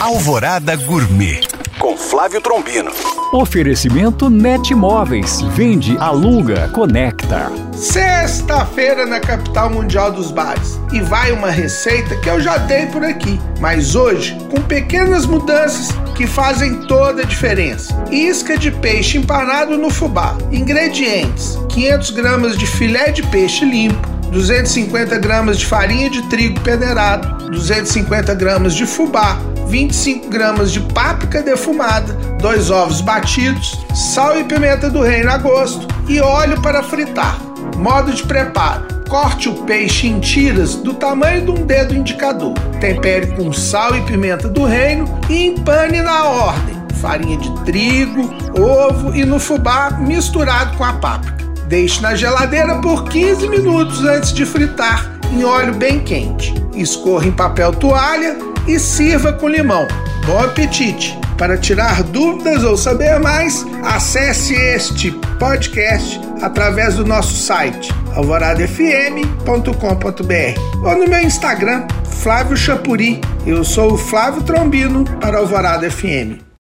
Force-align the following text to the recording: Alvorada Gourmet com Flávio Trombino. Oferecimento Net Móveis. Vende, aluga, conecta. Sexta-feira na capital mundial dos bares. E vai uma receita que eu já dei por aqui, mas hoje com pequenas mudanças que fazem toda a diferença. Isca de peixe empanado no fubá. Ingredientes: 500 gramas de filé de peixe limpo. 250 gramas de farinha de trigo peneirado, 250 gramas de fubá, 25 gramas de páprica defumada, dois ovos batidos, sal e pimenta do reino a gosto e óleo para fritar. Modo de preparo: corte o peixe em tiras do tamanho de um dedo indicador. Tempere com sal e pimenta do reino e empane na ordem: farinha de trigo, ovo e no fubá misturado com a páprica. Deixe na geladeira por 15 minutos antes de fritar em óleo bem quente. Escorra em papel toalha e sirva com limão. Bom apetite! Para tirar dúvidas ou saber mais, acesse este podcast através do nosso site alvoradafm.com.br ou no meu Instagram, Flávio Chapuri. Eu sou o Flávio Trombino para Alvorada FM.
Alvorada 0.00 0.74
Gourmet 0.76 1.42
com 1.78 1.94
Flávio 1.94 2.40
Trombino. 2.40 2.90
Oferecimento 3.34 4.30
Net 4.30 4.74
Móveis. 4.74 5.42
Vende, 5.42 5.94
aluga, 5.98 6.68
conecta. 6.68 7.52
Sexta-feira 7.74 9.04
na 9.04 9.20
capital 9.20 9.68
mundial 9.68 10.10
dos 10.10 10.30
bares. 10.30 10.80
E 10.90 11.00
vai 11.00 11.32
uma 11.32 11.50
receita 11.50 12.16
que 12.16 12.30
eu 12.30 12.40
já 12.40 12.56
dei 12.56 12.86
por 12.86 13.04
aqui, 13.04 13.38
mas 13.60 13.94
hoje 13.94 14.38
com 14.50 14.62
pequenas 14.62 15.26
mudanças 15.26 15.90
que 16.16 16.26
fazem 16.26 16.86
toda 16.86 17.20
a 17.20 17.26
diferença. 17.26 17.94
Isca 18.10 18.56
de 18.56 18.70
peixe 18.70 19.18
empanado 19.18 19.76
no 19.76 19.90
fubá. 19.90 20.34
Ingredientes: 20.50 21.58
500 21.68 22.10
gramas 22.12 22.56
de 22.56 22.66
filé 22.66 23.10
de 23.10 23.22
peixe 23.24 23.66
limpo. 23.66 24.09
250 24.30 25.18
gramas 25.18 25.58
de 25.58 25.66
farinha 25.66 26.08
de 26.08 26.22
trigo 26.28 26.60
peneirado, 26.60 27.50
250 27.50 28.34
gramas 28.34 28.74
de 28.74 28.86
fubá, 28.86 29.38
25 29.68 30.28
gramas 30.28 30.72
de 30.72 30.80
páprica 30.80 31.42
defumada, 31.42 32.12
dois 32.40 32.70
ovos 32.70 33.00
batidos, 33.00 33.78
sal 33.94 34.38
e 34.38 34.44
pimenta 34.44 34.88
do 34.88 35.00
reino 35.00 35.30
a 35.30 35.38
gosto 35.38 35.86
e 36.08 36.20
óleo 36.20 36.60
para 36.60 36.82
fritar. 36.82 37.38
Modo 37.76 38.12
de 38.12 38.22
preparo: 38.24 38.86
corte 39.08 39.48
o 39.48 39.54
peixe 39.64 40.06
em 40.06 40.20
tiras 40.20 40.76
do 40.76 40.94
tamanho 40.94 41.44
de 41.44 41.50
um 41.50 41.66
dedo 41.66 41.94
indicador. 41.94 42.54
Tempere 42.80 43.28
com 43.28 43.52
sal 43.52 43.96
e 43.96 44.00
pimenta 44.02 44.48
do 44.48 44.64
reino 44.64 45.06
e 45.28 45.46
empane 45.46 46.00
na 46.02 46.24
ordem: 46.24 46.76
farinha 47.00 47.36
de 47.36 47.50
trigo, 47.64 48.32
ovo 48.56 49.14
e 49.14 49.24
no 49.24 49.38
fubá 49.38 49.90
misturado 49.90 50.76
com 50.76 50.84
a 50.84 50.94
páprica. 50.94 51.49
Deixe 51.70 52.02
na 52.02 52.16
geladeira 52.16 52.80
por 52.80 53.04
15 53.04 53.48
minutos 53.48 54.04
antes 54.04 54.32
de 54.32 54.44
fritar 54.44 55.08
em 55.32 55.44
óleo 55.44 55.72
bem 55.72 56.00
quente. 56.00 56.52
Escorra 56.74 57.28
em 57.28 57.30
papel 57.30 57.72
toalha 57.72 58.36
e 58.66 58.76
sirva 58.76 59.32
com 59.32 59.48
limão. 59.48 59.86
Bom 60.26 60.40
apetite! 60.40 61.16
Para 61.38 61.56
tirar 61.56 62.02
dúvidas 62.02 62.64
ou 62.64 62.76
saber 62.76 63.20
mais, 63.20 63.64
acesse 63.84 64.52
este 64.52 65.12
podcast 65.38 66.20
através 66.42 66.96
do 66.96 67.06
nosso 67.06 67.36
site 67.36 67.94
alvoradafm.com.br 68.16 70.84
ou 70.84 70.98
no 70.98 71.06
meu 71.06 71.20
Instagram, 71.20 71.86
Flávio 72.20 72.56
Chapuri. 72.56 73.20
Eu 73.46 73.62
sou 73.62 73.92
o 73.92 73.96
Flávio 73.96 74.42
Trombino 74.42 75.04
para 75.20 75.38
Alvorada 75.38 75.88
FM. 75.88 76.49